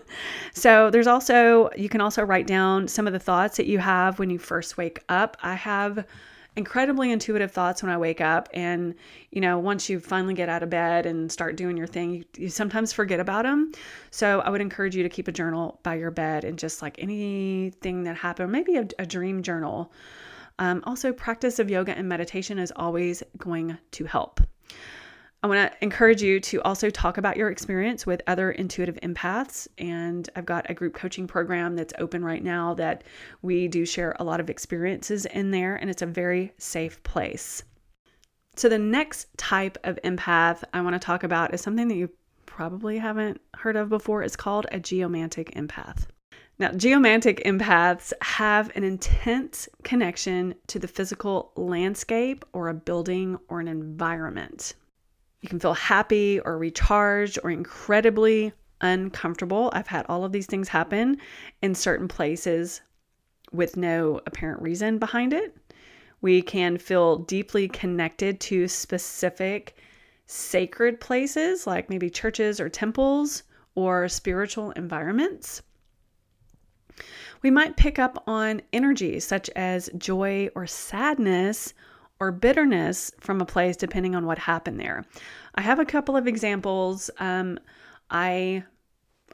so 0.52 0.90
there's 0.90 1.06
also 1.06 1.70
you 1.76 1.88
can 1.88 2.00
also 2.00 2.22
write 2.22 2.46
down 2.46 2.88
some 2.88 3.06
of 3.06 3.12
the 3.12 3.18
thoughts 3.18 3.56
that 3.56 3.66
you 3.66 3.78
have 3.78 4.18
when 4.18 4.30
you 4.30 4.38
first 4.38 4.76
wake 4.76 5.02
up. 5.08 5.36
I 5.42 5.54
have 5.54 6.04
incredibly 6.56 7.12
intuitive 7.12 7.52
thoughts 7.52 7.82
when 7.82 7.90
I 7.90 7.96
wake 7.96 8.20
up. 8.20 8.48
And, 8.52 8.94
you 9.30 9.40
know, 9.40 9.58
once 9.58 9.88
you 9.88 10.00
finally 10.00 10.34
get 10.34 10.48
out 10.48 10.62
of 10.62 10.70
bed 10.70 11.06
and 11.06 11.30
start 11.30 11.56
doing 11.56 11.76
your 11.76 11.86
thing, 11.86 12.10
you, 12.14 12.24
you 12.36 12.48
sometimes 12.48 12.92
forget 12.92 13.20
about 13.20 13.44
them. 13.44 13.72
So 14.10 14.40
I 14.40 14.50
would 14.50 14.60
encourage 14.60 14.96
you 14.96 15.02
to 15.02 15.08
keep 15.08 15.28
a 15.28 15.32
journal 15.32 15.78
by 15.82 15.94
your 15.94 16.10
bed 16.10 16.44
and 16.44 16.58
just 16.58 16.82
like 16.82 16.96
anything 16.98 18.02
that 18.04 18.16
happened, 18.16 18.50
maybe 18.52 18.76
a, 18.76 18.86
a 18.98 19.06
dream 19.06 19.42
journal. 19.42 19.92
Um, 20.58 20.82
also, 20.84 21.12
practice 21.12 21.58
of 21.58 21.70
yoga 21.70 21.96
and 21.96 22.06
meditation 22.08 22.58
is 22.58 22.72
always 22.76 23.22
going 23.38 23.78
to 23.92 24.04
help. 24.04 24.40
I 25.42 25.46
want 25.46 25.72
to 25.72 25.78
encourage 25.82 26.20
you 26.20 26.38
to 26.38 26.60
also 26.62 26.90
talk 26.90 27.16
about 27.16 27.38
your 27.38 27.50
experience 27.50 28.04
with 28.04 28.20
other 28.26 28.50
intuitive 28.50 28.96
empaths. 28.96 29.66
And 29.78 30.28
I've 30.36 30.44
got 30.44 30.68
a 30.68 30.74
group 30.74 30.92
coaching 30.92 31.26
program 31.26 31.76
that's 31.76 31.94
open 31.98 32.22
right 32.22 32.44
now 32.44 32.74
that 32.74 33.04
we 33.40 33.66
do 33.66 33.86
share 33.86 34.14
a 34.18 34.24
lot 34.24 34.40
of 34.40 34.50
experiences 34.50 35.24
in 35.24 35.50
there, 35.50 35.76
and 35.76 35.88
it's 35.88 36.02
a 36.02 36.06
very 36.06 36.52
safe 36.58 37.02
place. 37.04 37.62
So, 38.56 38.68
the 38.68 38.78
next 38.78 39.28
type 39.38 39.78
of 39.84 39.98
empath 40.04 40.62
I 40.74 40.82
want 40.82 40.94
to 40.94 40.98
talk 40.98 41.22
about 41.22 41.54
is 41.54 41.62
something 41.62 41.88
that 41.88 41.96
you 41.96 42.10
probably 42.44 42.98
haven't 42.98 43.40
heard 43.54 43.76
of 43.76 43.88
before. 43.88 44.22
It's 44.22 44.36
called 44.36 44.66
a 44.70 44.78
geomantic 44.78 45.54
empath. 45.54 46.06
Now, 46.58 46.72
geomantic 46.72 47.42
empaths 47.46 48.12
have 48.20 48.70
an 48.76 48.84
intense 48.84 49.70
connection 49.84 50.54
to 50.66 50.78
the 50.78 50.88
physical 50.88 51.52
landscape 51.56 52.44
or 52.52 52.68
a 52.68 52.74
building 52.74 53.38
or 53.48 53.60
an 53.60 53.68
environment. 53.68 54.74
You 55.40 55.48
can 55.48 55.60
feel 55.60 55.74
happy 55.74 56.40
or 56.40 56.58
recharged 56.58 57.38
or 57.42 57.50
incredibly 57.50 58.52
uncomfortable. 58.80 59.70
I've 59.72 59.86
had 59.86 60.06
all 60.08 60.24
of 60.24 60.32
these 60.32 60.46
things 60.46 60.68
happen 60.68 61.18
in 61.62 61.74
certain 61.74 62.08
places 62.08 62.80
with 63.52 63.76
no 63.76 64.20
apparent 64.26 64.62
reason 64.62 64.98
behind 64.98 65.32
it. 65.32 65.56
We 66.20 66.42
can 66.42 66.76
feel 66.76 67.16
deeply 67.16 67.68
connected 67.68 68.40
to 68.40 68.68
specific 68.68 69.76
sacred 70.26 71.00
places, 71.00 71.66
like 71.66 71.88
maybe 71.90 72.10
churches 72.10 72.60
or 72.60 72.68
temples 72.68 73.42
or 73.74 74.08
spiritual 74.08 74.70
environments. 74.72 75.62
We 77.42 77.50
might 77.50 77.78
pick 77.78 77.98
up 77.98 78.22
on 78.26 78.60
energies 78.72 79.26
such 79.26 79.48
as 79.56 79.88
joy 79.96 80.50
or 80.54 80.66
sadness 80.66 81.72
or 82.20 82.30
bitterness 82.30 83.10
from 83.18 83.40
a 83.40 83.46
place 83.46 83.76
depending 83.76 84.14
on 84.14 84.26
what 84.26 84.38
happened 84.38 84.78
there. 84.78 85.04
I 85.54 85.62
have 85.62 85.78
a 85.78 85.84
couple 85.84 86.16
of 86.16 86.26
examples. 86.26 87.10
Um, 87.18 87.58
I 88.10 88.64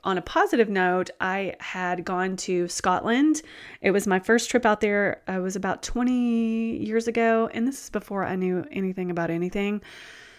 on 0.05 0.19
a 0.19 0.23
positive 0.23 0.69
note, 0.69 1.11
I 1.21 1.57
had 1.59 2.05
gone 2.05 2.37
to 2.37 2.69
Scotland. 2.69 3.43
It 3.81 3.91
was 3.91 4.07
my 4.07 4.21
first 4.21 4.49
trip 4.49 4.65
out 4.65 4.81
there. 4.81 5.23
It 5.27 5.41
was 5.41 5.57
about 5.57 5.83
20 5.83 6.77
years 6.77 7.09
ago, 7.09 7.51
and 7.53 7.67
this 7.67 7.85
is 7.85 7.91
before 7.91 8.25
I 8.25 8.37
knew 8.37 8.65
anything 8.71 9.11
about 9.11 9.31
anything. 9.31 9.83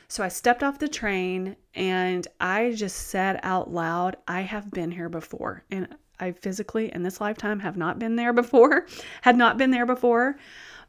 So 0.07 0.23
I 0.23 0.29
stepped 0.29 0.63
off 0.63 0.79
the 0.79 0.87
train 0.87 1.57
and 1.75 2.25
I 2.39 2.71
just 2.71 3.07
said 3.07 3.41
out 3.43 3.73
loud, 3.73 4.15
I 4.25 4.41
have 4.41 4.71
been 4.71 4.91
here 4.91 5.09
before. 5.09 5.65
And 5.69 5.93
I 6.17 6.31
physically, 6.31 6.93
in 6.93 7.03
this 7.03 7.19
lifetime, 7.19 7.59
have 7.59 7.75
not 7.75 7.99
been 7.99 8.15
there 8.15 8.31
before, 8.31 8.87
had 9.21 9.35
not 9.35 9.57
been 9.57 9.71
there 9.71 9.85
before 9.85 10.37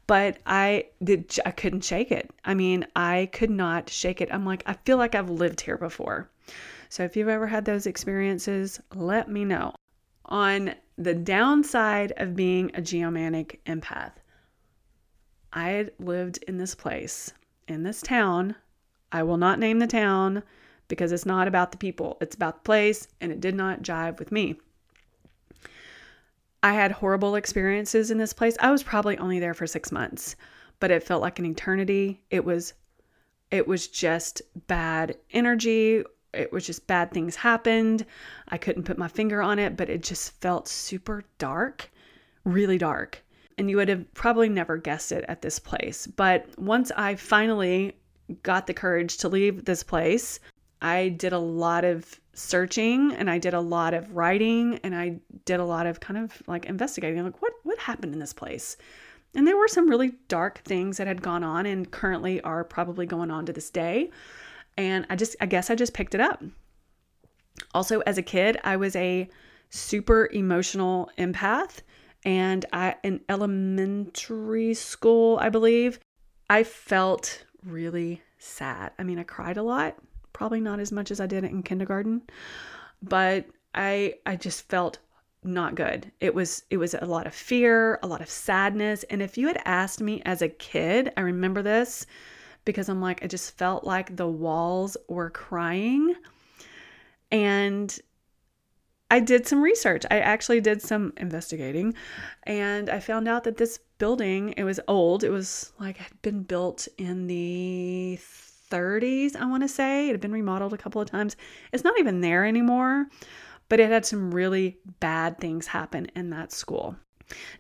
but 0.09 0.39
I 0.47 0.87
did 1.05 1.39
I 1.47 1.53
couldn't 1.53 1.85
shake 1.85 2.11
it. 2.11 2.29
I 2.45 2.55
mean, 2.55 2.85
I 2.97 3.29
could 3.33 3.51
not 3.51 3.89
shake 3.89 4.21
it. 4.21 4.33
I'm 4.33 4.45
like, 4.45 4.65
I 4.67 4.73
feel 4.85 4.97
like 4.97 5.15
I've 5.15 5.31
lived 5.31 5.61
here 5.61 5.77
before. 5.77 6.29
So 6.89 7.05
if 7.05 7.17
you've 7.17 7.29
ever 7.29 7.47
had 7.47 7.65
those 7.65 7.87
experiences, 7.87 8.81
let 8.95 9.29
me 9.29 9.45
know. 9.45 9.75
On 10.25 10.75
the 10.97 11.15
downside 11.15 12.15
of 12.17 12.35
being 12.35 12.71
a 12.75 12.81
geomantic 12.81 13.61
empath, 13.67 14.13
I 15.53 15.91
lived 15.99 16.43
in 16.49 16.57
this 16.57 16.75
place, 16.75 17.33
in 17.69 17.83
this 17.83 18.01
town. 18.01 18.57
I 19.13 19.23
will 19.23 19.37
not 19.37 19.59
name 19.59 19.79
the 19.79 19.87
town 19.87 20.43
because 20.89 21.13
it's 21.13 21.27
not 21.27 21.49
about 21.49 21.71
the 21.71 21.79
people, 21.79 22.17
it's 22.23 22.35
about 22.35 22.57
the 22.57 22.67
place, 22.67 23.09
and 23.21 23.31
it 23.31 23.41
did 23.41 23.55
not 23.55 23.83
jive 23.83 24.19
with 24.19 24.33
me. 24.33 24.59
I 26.63 26.73
had 26.73 26.93
horrible 26.93 27.37
experiences 27.37 28.11
in 28.11 28.19
this 28.19 28.33
place. 28.33 28.57
I 28.61 28.71
was 28.71 28.83
probably 28.83 29.17
only 29.19 29.39
there 29.39 29.55
for 29.55 29.67
6 29.67 29.93
months, 29.93 30.37
but 30.81 30.91
it 30.91 31.03
felt 31.03 31.23
like 31.23 31.39
an 31.39 31.47
eternity. 31.47 32.21
It 32.31 32.45
was 32.45 32.75
it 33.51 33.67
was 33.67 33.89
just 33.89 34.43
bad 34.67 35.17
energy. 35.31 36.05
It 36.35 36.53
was 36.53 36.67
just 36.67 36.87
bad 36.87 37.13
things 37.13 37.37
happened. 37.37 38.05
I 38.49 38.59
couldn't 38.59 38.85
put 38.85 38.99
my 38.99 39.09
finger 39.09 39.41
on 39.41 39.59
it, 39.59 39.77
but 39.77 39.89
it 39.89 40.03
just 40.03 40.41
felt 40.41 40.69
super 40.69 41.25
dark, 41.39 41.91
really 42.45 42.79
dark. 42.79 43.25
And 43.57 43.71
you 43.71 43.77
would 43.77 43.89
have 43.89 44.13
probably 44.15 44.49
never 44.49 44.77
guessed 44.77 45.11
it 45.11 45.25
at 45.29 45.43
this 45.43 45.59
place. 45.59 46.07
But 46.07 46.47
once 46.59 46.93
I 46.97 47.15
finally 47.15 47.97
got 48.43 48.67
the 48.67 48.75
courage 48.75 49.17
to 49.19 49.29
leave 49.29 49.65
this 49.65 49.83
place, 49.83 50.39
I 50.81 51.09
did 51.11 51.33
a 51.33 51.39
lot 51.39 51.85
of 51.85 52.21
searching 52.35 53.13
and 53.13 53.29
I 53.29 53.39
did 53.39 53.55
a 53.55 53.61
lot 53.61 53.95
of 53.95 54.15
writing 54.15 54.79
and 54.85 54.95
I 54.95 55.19
did 55.45 55.59
a 55.59 55.65
lot 55.65 55.87
of 55.87 55.99
kind 56.01 56.19
of 56.19 56.41
like 56.47 56.67
investigating 56.67 57.23
like 57.25 57.43
what 57.43 57.53
what 57.65 57.79
happened 57.79 58.15
in 58.15 58.21
this 58.21 58.33
place. 58.33 58.77
And 59.35 59.47
there 59.47 59.57
were 59.57 59.69
some 59.69 59.89
really 59.89 60.13
dark 60.29 60.59
things 60.65 60.97
that 60.97 61.07
had 61.07 61.21
gone 61.21 61.45
on 61.45 61.67
and 61.67 61.91
currently 61.91 62.41
are 62.43 62.65
probably 62.65 63.07
going 63.07 63.31
on 63.31 63.47
to 63.47 63.53
this 63.53 63.71
day. 63.71 64.11
And 64.77 65.07
I 65.11 65.17
just 65.17 65.37
I 65.41 65.47
guess 65.47 65.71
I 65.71 65.75
just 65.75 65.95
picked 65.95 66.15
it 66.15 66.21
up. 66.21 66.43
Also 67.75 68.01
as 68.01 68.19
a 68.19 68.23
kid, 68.23 68.57
I 68.63 68.77
was 68.77 68.95
a 68.95 69.29
super 69.71 70.29
emotional 70.33 71.11
empath 71.19 71.81
and 72.25 72.65
I 72.73 72.97
in 73.03 73.21
elementary 73.29 74.75
school, 74.75 75.39
I 75.41 75.49
believe, 75.49 75.99
I 76.49 76.63
felt 76.63 77.45
really 77.65 78.23
sad. 78.39 78.93
I 78.99 79.03
mean, 79.03 79.19
I 79.19 79.25
cried 79.25 79.57
a 79.57 79.63
lot 79.63 79.97
probably 80.39 80.61
not 80.61 80.79
as 80.79 80.93
much 80.93 81.11
as 81.11 81.19
I 81.19 81.27
did 81.27 81.43
in 81.43 81.65
kindergarten, 81.65 82.23
but 83.03 83.47
I 83.75 84.15
I 84.25 84.37
just 84.37 84.69
felt 84.69 84.99
not 85.43 85.75
good. 85.75 86.13
It 86.21 86.33
was 86.33 86.63
it 86.71 86.77
was 86.77 86.95
a 86.95 87.05
lot 87.05 87.27
of 87.27 87.35
fear, 87.35 87.99
a 88.05 88.07
lot 88.07 88.23
of 88.23 88.31
sadness, 88.31 89.03
and 89.11 89.21
if 89.21 89.37
you 89.37 89.49
had 89.49 89.61
asked 89.65 90.01
me 90.01 90.23
as 90.25 90.41
a 90.41 90.49
kid, 90.49 91.13
I 91.17 91.23
remember 91.23 91.61
this 91.61 92.07
because 92.65 92.89
I'm 92.89 93.01
like, 93.01 93.25
I 93.25 93.27
just 93.27 93.59
felt 93.59 93.83
like 93.83 94.15
the 94.15 94.29
walls 94.29 94.97
were 95.09 95.31
crying. 95.31 96.15
And 97.33 97.99
I 99.11 99.21
did 99.21 99.47
some 99.47 99.61
research. 99.61 100.05
I 100.11 100.21
actually 100.21 100.61
did 100.61 100.83
some 100.83 101.15
investigating 101.17 101.95
and 102.45 102.91
I 102.91 103.01
found 103.01 103.27
out 103.27 103.45
that 103.45 103.57
this 103.57 103.79
building, 103.99 104.55
it 104.57 104.65
was 104.65 104.79
old. 104.87 105.25
It 105.25 105.31
was 105.31 105.73
like 105.81 105.97
it 105.97 106.03
had 106.03 106.23
been 106.23 106.43
built 106.43 106.87
in 106.99 107.27
the 107.27 108.19
30s, 108.71 109.37
I 109.37 109.47
want 109.47 109.63
to 109.63 109.69
say. 109.69 110.09
It 110.09 110.13
had 110.13 110.21
been 110.21 110.33
remodeled 110.33 110.73
a 110.73 110.79
couple 110.79 111.01
of 111.01 111.11
times. 111.11 111.37
It's 111.73 111.85
not 111.85 111.99
even 111.99 112.21
there 112.21 112.45
anymore, 112.45 113.07
but 113.69 113.81
it 113.81 113.91
had 113.91 114.07
some 114.07 114.35
really 114.35 114.79
bad 115.01 115.39
things 115.39 115.67
happen 115.67 116.07
in 116.15 116.31
that 116.31 116.53
school. 116.53 116.97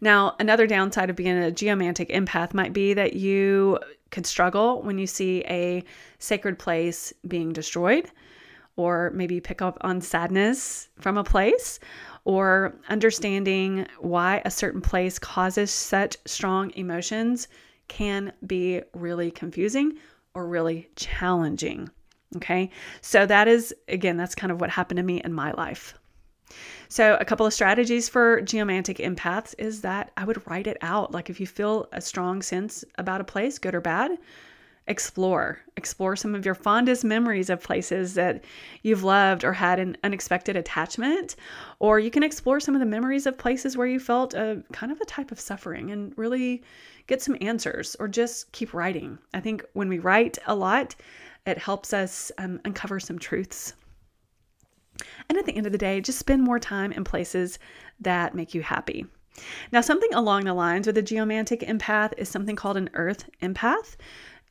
Now, 0.00 0.34
another 0.38 0.66
downside 0.66 1.10
of 1.10 1.16
being 1.16 1.36
a 1.36 1.50
geomantic 1.50 2.08
empath 2.08 2.54
might 2.54 2.72
be 2.72 2.94
that 2.94 3.14
you 3.14 3.78
could 4.10 4.26
struggle 4.26 4.82
when 4.82 4.98
you 4.98 5.06
see 5.06 5.44
a 5.44 5.84
sacred 6.18 6.58
place 6.58 7.12
being 7.26 7.52
destroyed, 7.52 8.10
or 8.76 9.10
maybe 9.14 9.40
pick 9.40 9.60
up 9.60 9.76
on 9.82 10.00
sadness 10.00 10.88
from 11.00 11.18
a 11.18 11.24
place, 11.24 11.80
or 12.24 12.74
understanding 12.88 13.86
why 13.98 14.40
a 14.44 14.50
certain 14.50 14.80
place 14.80 15.18
causes 15.18 15.70
such 15.70 16.16
strong 16.24 16.70
emotions 16.74 17.48
can 17.88 18.32
be 18.46 18.82
really 18.94 19.30
confusing 19.30 19.98
or 20.38 20.46
really 20.46 20.88
challenging. 20.94 21.90
Okay, 22.36 22.70
so 23.00 23.26
that 23.26 23.48
is, 23.48 23.74
again, 23.88 24.16
that's 24.16 24.34
kind 24.34 24.52
of 24.52 24.60
what 24.60 24.70
happened 24.70 24.98
to 24.98 25.02
me 25.02 25.20
in 25.24 25.32
my 25.32 25.50
life. 25.52 25.94
So, 26.88 27.16
a 27.20 27.24
couple 27.24 27.44
of 27.44 27.52
strategies 27.52 28.08
for 28.08 28.40
geomantic 28.42 28.98
empaths 28.98 29.54
is 29.58 29.80
that 29.80 30.12
I 30.16 30.24
would 30.24 30.46
write 30.48 30.66
it 30.66 30.76
out. 30.80 31.12
Like, 31.12 31.28
if 31.28 31.40
you 31.40 31.46
feel 31.46 31.88
a 31.92 32.00
strong 32.00 32.40
sense 32.40 32.84
about 32.98 33.20
a 33.20 33.24
place, 33.24 33.58
good 33.58 33.74
or 33.74 33.80
bad, 33.80 34.12
explore. 34.86 35.58
Explore 35.76 36.16
some 36.16 36.34
of 36.34 36.46
your 36.46 36.54
fondest 36.54 37.04
memories 37.04 37.50
of 37.50 37.62
places 37.62 38.14
that 38.14 38.44
you've 38.82 39.04
loved 39.04 39.44
or 39.44 39.52
had 39.52 39.78
an 39.78 39.96
unexpected 40.04 40.56
attachment. 40.56 41.34
Or 41.78 41.98
you 41.98 42.10
can 42.10 42.22
explore 42.22 42.60
some 42.60 42.74
of 42.74 42.80
the 42.80 42.86
memories 42.86 43.26
of 43.26 43.36
places 43.36 43.76
where 43.76 43.86
you 43.86 44.00
felt 44.00 44.32
a 44.34 44.62
kind 44.72 44.92
of 44.92 45.00
a 45.00 45.04
type 45.04 45.32
of 45.32 45.40
suffering 45.40 45.90
and 45.90 46.16
really 46.16 46.62
get 47.08 47.20
some 47.20 47.36
answers 47.40 47.96
or 47.98 48.06
just 48.06 48.52
keep 48.52 48.72
writing. 48.72 49.18
I 49.34 49.40
think 49.40 49.64
when 49.72 49.88
we 49.88 49.98
write 49.98 50.38
a 50.46 50.54
lot, 50.54 50.94
it 51.46 51.58
helps 51.58 51.92
us 51.92 52.30
um, 52.38 52.60
uncover 52.64 53.00
some 53.00 53.18
truths 53.18 53.72
and 55.28 55.38
at 55.38 55.46
the 55.46 55.54
end 55.54 55.66
of 55.66 55.72
the 55.72 55.78
day, 55.78 56.00
just 56.00 56.18
spend 56.18 56.42
more 56.42 56.58
time 56.58 56.92
in 56.92 57.04
places 57.04 57.58
that 58.00 58.34
make 58.34 58.54
you 58.54 58.62
happy. 58.62 59.06
Now, 59.70 59.80
something 59.80 60.12
along 60.14 60.44
the 60.44 60.54
lines 60.54 60.86
with 60.86 60.98
a 60.98 61.02
geomantic 61.02 61.60
empath 61.60 62.12
is 62.16 62.28
something 62.28 62.56
called 62.56 62.76
an 62.76 62.90
earth 62.94 63.28
empath. 63.40 63.96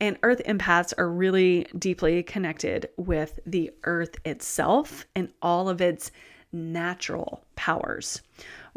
And 0.00 0.16
earth 0.22 0.40
empaths 0.46 0.94
are 0.96 1.10
really 1.10 1.66
deeply 1.76 2.22
connected 2.22 2.88
with 2.96 3.40
the 3.44 3.72
earth 3.84 4.16
itself 4.24 5.06
and 5.14 5.30
all 5.42 5.68
of 5.68 5.80
its 5.80 6.12
natural 6.52 7.44
powers. 7.56 8.22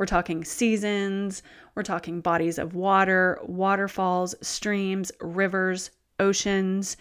We're 0.01 0.07
talking 0.07 0.43
seasons, 0.43 1.43
we're 1.75 1.83
talking 1.83 2.21
bodies 2.21 2.57
of 2.57 2.73
water, 2.73 3.39
waterfalls, 3.43 4.33
streams, 4.41 5.11
rivers, 5.21 5.91
oceans, 6.19 6.97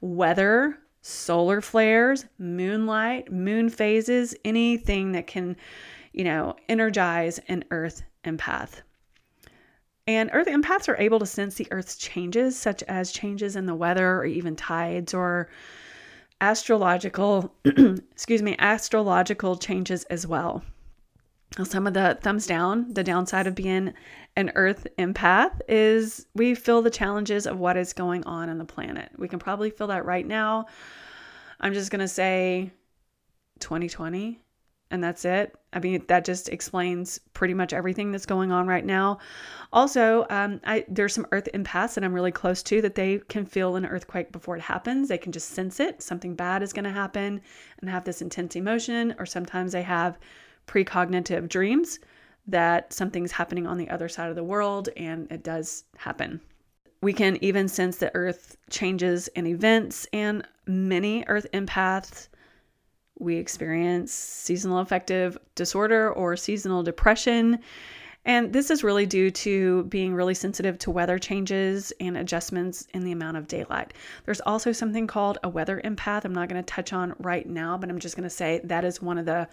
weather, 0.00 0.78
solar 1.02 1.60
flares, 1.60 2.24
moonlight, 2.38 3.32
moon 3.32 3.68
phases, 3.68 4.32
anything 4.44 5.10
that 5.10 5.26
can, 5.26 5.56
you 6.12 6.22
know, 6.22 6.54
energize 6.68 7.40
an 7.48 7.64
earth 7.72 8.04
empath. 8.22 8.82
And 10.06 10.30
earth 10.32 10.46
empaths 10.46 10.88
are 10.88 11.00
able 11.00 11.18
to 11.18 11.26
sense 11.26 11.56
the 11.56 11.66
earth's 11.72 11.96
changes, 11.96 12.56
such 12.56 12.84
as 12.84 13.10
changes 13.10 13.56
in 13.56 13.66
the 13.66 13.74
weather 13.74 14.18
or 14.18 14.24
even 14.24 14.54
tides 14.54 15.12
or 15.12 15.50
astrological, 16.40 17.52
excuse 17.64 18.40
me, 18.40 18.54
astrological 18.60 19.56
changes 19.56 20.04
as 20.04 20.28
well. 20.28 20.62
Some 21.64 21.86
of 21.86 21.94
the 21.94 22.18
thumbs 22.20 22.46
down, 22.46 22.92
the 22.92 23.04
downside 23.04 23.46
of 23.46 23.54
being 23.54 23.94
an 24.36 24.52
earth 24.54 24.86
empath 24.98 25.60
is 25.68 26.26
we 26.34 26.54
feel 26.54 26.82
the 26.82 26.90
challenges 26.90 27.46
of 27.46 27.58
what 27.58 27.76
is 27.76 27.92
going 27.92 28.24
on 28.24 28.50
on 28.50 28.58
the 28.58 28.64
planet. 28.64 29.10
We 29.16 29.28
can 29.28 29.38
probably 29.38 29.70
feel 29.70 29.86
that 29.86 30.04
right 30.04 30.26
now. 30.26 30.66
I'm 31.60 31.72
just 31.72 31.90
going 31.90 32.00
to 32.00 32.08
say 32.08 32.72
2020 33.60 34.40
and 34.90 35.02
that's 35.02 35.24
it. 35.24 35.54
I 35.72 35.80
mean, 35.80 36.04
that 36.06 36.24
just 36.24 36.48
explains 36.48 37.18
pretty 37.32 37.54
much 37.54 37.72
everything 37.72 38.12
that's 38.12 38.26
going 38.26 38.52
on 38.52 38.68
right 38.68 38.84
now. 38.84 39.18
Also, 39.72 40.26
um, 40.30 40.60
I, 40.64 40.84
there's 40.88 41.12
some 41.12 41.26
earth 41.32 41.48
empaths 41.54 41.94
that 41.94 42.04
I'm 42.04 42.12
really 42.12 42.30
close 42.30 42.62
to 42.64 42.80
that 42.82 42.94
they 42.94 43.18
can 43.28 43.46
feel 43.46 43.74
an 43.74 43.84
earthquake 43.84 44.30
before 44.30 44.56
it 44.56 44.62
happens. 44.62 45.08
They 45.08 45.18
can 45.18 45.32
just 45.32 45.50
sense 45.50 45.80
it. 45.80 46.02
Something 46.02 46.36
bad 46.36 46.62
is 46.62 46.72
going 46.72 46.84
to 46.84 46.90
happen 46.90 47.40
and 47.80 47.90
have 47.90 48.04
this 48.04 48.22
intense 48.22 48.54
emotion. 48.54 49.14
Or 49.18 49.26
sometimes 49.26 49.72
they 49.72 49.82
have 49.82 50.18
precognitive 50.66 51.48
dreams 51.48 51.98
that 52.46 52.92
something's 52.92 53.32
happening 53.32 53.66
on 53.66 53.76
the 53.76 53.90
other 53.90 54.08
side 54.08 54.30
of 54.30 54.36
the 54.36 54.44
world 54.44 54.88
and 54.96 55.30
it 55.30 55.42
does 55.42 55.84
happen. 55.96 56.40
We 57.02 57.12
can 57.12 57.42
even 57.42 57.68
sense 57.68 57.98
the 57.98 58.14
earth 58.14 58.56
changes 58.70 59.28
and 59.36 59.46
events, 59.46 60.06
and 60.12 60.46
many 60.66 61.24
earth 61.28 61.46
empaths 61.52 62.28
we 63.18 63.36
experience 63.36 64.12
seasonal 64.12 64.78
affective 64.78 65.38
disorder 65.54 66.12
or 66.12 66.36
seasonal 66.36 66.82
depression. 66.82 67.58
And 68.24 68.52
this 68.52 68.70
is 68.70 68.82
really 68.82 69.06
due 69.06 69.30
to 69.30 69.84
being 69.84 70.12
really 70.14 70.34
sensitive 70.34 70.78
to 70.80 70.90
weather 70.90 71.18
changes 71.18 71.92
and 72.00 72.16
adjustments 72.16 72.88
in 72.92 73.04
the 73.04 73.12
amount 73.12 73.36
of 73.36 73.46
daylight. 73.46 73.94
There's 74.24 74.40
also 74.40 74.72
something 74.72 75.06
called 75.06 75.38
a 75.44 75.48
weather 75.48 75.80
empath. 75.84 76.24
I'm 76.24 76.34
not 76.34 76.48
going 76.48 76.62
to 76.62 76.66
touch 76.66 76.92
on 76.92 77.14
right 77.20 77.48
now, 77.48 77.78
but 77.78 77.88
I'm 77.88 78.00
just 78.00 78.16
going 78.16 78.24
to 78.24 78.30
say 78.30 78.60
that 78.64 78.84
is 78.84 79.00
one 79.00 79.16
of 79.16 79.26
the 79.26 79.48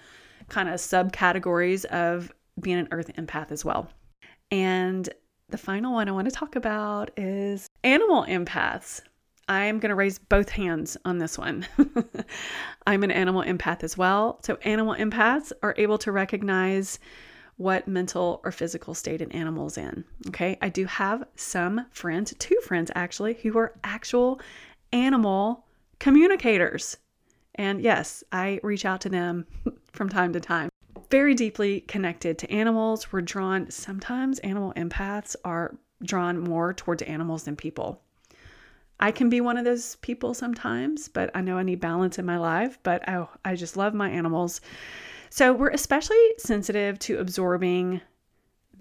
kind 0.50 0.70
of 0.70 0.76
subcategories 0.76 1.86
of 1.86 2.34
being 2.60 2.78
an 2.78 2.88
earth 2.92 3.12
empath 3.18 3.52
as 3.52 3.66
well. 3.66 3.90
And 4.52 5.10
the 5.50 5.58
final 5.58 5.94
one 5.94 6.08
I 6.08 6.12
want 6.12 6.30
to 6.30 6.36
talk 6.36 6.56
about 6.56 7.12
is 7.18 7.70
animal 7.84 8.26
empaths. 8.26 9.02
I'm 9.48 9.80
going 9.80 9.90
to 9.90 9.96
raise 9.96 10.20
both 10.20 10.50
hands 10.50 10.96
on 11.06 11.18
this 11.18 11.38
one. 11.38 11.68
I'm 12.88 13.04
an 13.04 13.12
animal 13.12 13.44
empath 13.44 13.84
as 13.84 13.98
well. 13.98 14.40
So, 14.44 14.58
animal 14.64 14.96
empaths 14.96 15.52
are 15.62 15.76
able 15.78 15.98
to 16.00 16.12
recognize 16.12 16.98
what 17.58 17.88
mental 17.88 18.42
or 18.44 18.52
physical 18.52 18.94
state 18.94 19.22
an 19.22 19.32
animal's 19.32 19.78
in. 19.78 20.04
Okay. 20.28 20.58
I 20.62 20.70
do 20.70 20.86
have 20.86 21.24
some 21.36 21.86
friends, 21.92 22.34
two 22.40 22.58
friends 22.64 22.92
actually, 22.96 23.36
who 23.36 23.58
are 23.58 23.74
actual 23.84 24.40
animal 24.92 25.66
communicators. 26.00 26.98
And 27.56 27.82
yes, 27.82 28.24
I 28.32 28.60
reach 28.64 28.86
out 28.86 29.02
to 29.02 29.10
them 29.10 29.46
from 29.92 30.10
time 30.10 30.34
to 30.34 30.40
time 30.40 30.70
very 31.14 31.36
deeply 31.36 31.82
connected 31.82 32.40
to 32.40 32.52
animals. 32.52 33.14
We're 33.14 33.22
drawn, 33.22 33.70
sometimes 33.70 34.40
animal 34.40 34.74
empaths 34.76 35.36
are 35.46 35.78
drawn 36.04 36.40
more 36.40 36.74
towards 36.74 37.04
animals 37.04 37.44
than 37.44 37.56
people. 37.56 38.02
I 39.00 39.12
can 39.12 39.30
be 39.30 39.40
one 39.40 39.58
of 39.58 39.64
those 39.64 39.98
people 39.98 40.34
sometimes, 40.34 41.08
but 41.08 41.30
I 41.36 41.42
know 41.42 41.60
I 41.60 41.62
need 41.62 41.80
balance 41.80 42.18
in 42.18 42.26
my 42.26 42.38
life. 42.38 42.80
But 42.82 43.08
oh, 43.08 43.30
I 43.46 43.54
just 43.54 43.78
love 43.78 43.94
my 43.94 44.10
animals. 44.10 44.60
So 45.30 45.54
we're 45.54 45.70
especially 45.70 46.18
sensitive 46.40 46.98
to 47.00 47.20
absorbing 47.20 48.02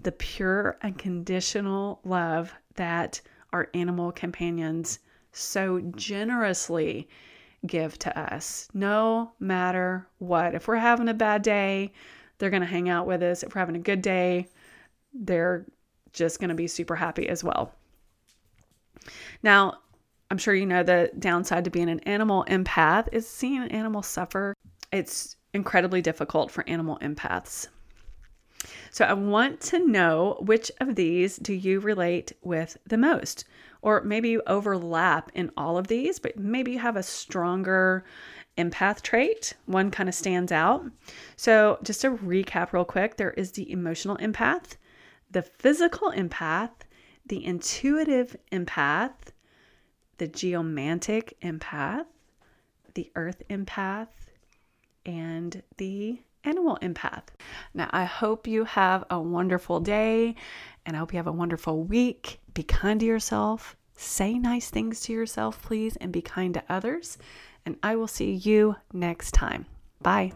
the 0.01 0.11
pure, 0.11 0.79
unconditional 0.81 1.99
love 2.03 2.51
that 2.73 3.21
our 3.51 3.69
animal 3.75 4.11
companions 4.11 4.97
so 5.33 5.81
generously 5.95 7.07
give 7.65 7.97
to 7.99 8.19
us, 8.19 8.67
no 8.73 9.31
matter 9.39 10.07
what. 10.19 10.55
If 10.55 10.67
we're 10.67 10.75
having 10.75 11.09
a 11.09 11.13
bad 11.13 11.41
day, 11.41 11.93
they're 12.37 12.49
going 12.49 12.61
to 12.61 12.67
hang 12.67 12.89
out 12.89 13.07
with 13.07 13.23
us. 13.23 13.43
If 13.43 13.55
we're 13.55 13.59
having 13.59 13.75
a 13.75 13.79
good 13.79 14.01
day, 14.01 14.49
they're 15.13 15.65
just 16.11 16.39
going 16.39 16.49
to 16.49 16.55
be 16.55 16.67
super 16.67 16.95
happy 16.95 17.27
as 17.29 17.43
well. 17.43 17.73
Now, 19.41 19.79
I'm 20.29 20.37
sure 20.37 20.55
you 20.55 20.65
know 20.65 20.83
the 20.83 21.11
downside 21.19 21.65
to 21.65 21.71
being 21.71 21.89
an 21.89 21.99
animal 22.01 22.45
empath 22.49 23.07
is 23.11 23.27
seeing 23.27 23.61
an 23.61 23.69
animal 23.69 24.01
suffer. 24.01 24.53
It's 24.91 25.35
incredibly 25.53 26.01
difficult 26.01 26.51
for 26.51 26.67
animal 26.67 26.97
empaths. 27.01 27.67
So 28.91 29.05
I 29.05 29.13
want 29.13 29.59
to 29.61 29.85
know 29.85 30.37
which 30.45 30.71
of 30.79 30.95
these 30.95 31.37
do 31.37 31.53
you 31.53 31.79
relate 31.79 32.33
with 32.41 32.77
the 32.87 32.97
most? 32.97 33.45
Or 33.83 34.01
maybe 34.01 34.29
you 34.29 34.41
overlap 34.47 35.29
in 35.35 35.51
all 35.57 35.77
of 35.77 35.87
these, 35.87 36.17
but 36.17 36.37
maybe 36.37 36.71
you 36.71 36.79
have 36.79 36.95
a 36.95 37.03
stronger 37.03 38.05
empath 38.57 39.01
trait. 39.01 39.53
One 39.65 39.91
kind 39.91 40.07
of 40.07 40.15
stands 40.15 40.53
out. 40.53 40.85
So, 41.35 41.79
just 41.83 41.99
to 42.01 42.11
recap 42.11 42.71
real 42.71 42.85
quick, 42.85 43.17
there 43.17 43.31
is 43.31 43.51
the 43.51 43.69
emotional 43.69 44.15
empath, 44.17 44.77
the 45.29 45.41
physical 45.41 46.11
empath, 46.11 46.71
the 47.25 47.43
intuitive 47.43 48.37
empath, 48.53 49.33
the 50.17 50.27
geomantic 50.27 51.35
empath, 51.41 52.05
the 52.93 53.11
earth 53.15 53.43
empath, 53.49 54.07
and 55.05 55.61
the 55.75 56.21
animal 56.45 56.77
empath. 56.81 57.23
Now, 57.73 57.89
I 57.91 58.05
hope 58.05 58.47
you 58.47 58.65
have 58.65 59.03
a 59.09 59.19
wonderful 59.19 59.79
day 59.79 60.35
and 60.85 60.95
I 60.95 60.99
hope 60.99 61.13
you 61.13 61.17
have 61.17 61.27
a 61.27 61.31
wonderful 61.31 61.83
week. 61.83 62.39
Be 62.53 62.63
kind 62.63 62.99
to 62.99 63.05
yourself, 63.05 63.75
say 63.95 64.37
nice 64.37 64.69
things 64.69 65.01
to 65.01 65.13
yourself, 65.13 65.61
please, 65.61 65.95
and 65.97 66.11
be 66.11 66.21
kind 66.21 66.53
to 66.53 66.63
others. 66.69 67.17
And 67.65 67.77
I 67.81 67.95
will 67.95 68.07
see 68.07 68.31
you 68.31 68.75
next 68.91 69.31
time. 69.31 69.65
Bye. 70.01 70.33